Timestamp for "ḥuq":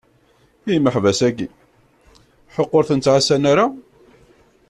2.53-2.71